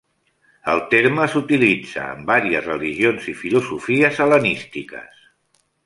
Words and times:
El 0.71 0.79
terme 0.93 1.27
s'utilitza 1.33 2.07
en 2.15 2.25
vàries 2.31 2.65
religions 2.71 3.31
i 3.35 3.39
filosofies 3.45 4.25
hel·lenístiques. 4.27 5.25